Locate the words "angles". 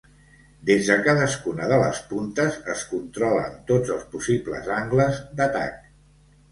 4.81-5.23